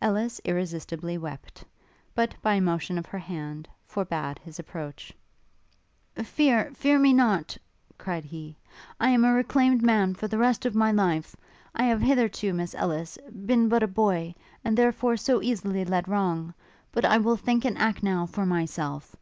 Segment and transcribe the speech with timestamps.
[0.00, 1.64] Ellis irresistibly wept,
[2.14, 5.12] but, by a motion of her hand, forbad his approach.
[6.16, 7.58] 'Fear, fear me not!'
[7.98, 8.54] cried he,
[9.00, 11.34] 'I am a reclaimed man for the rest of my life!
[11.74, 16.54] I have hitherto, Miss Ellis, been but a boy, and therefore so easily led wrong.
[16.92, 19.16] But I will think and act, now, for myself.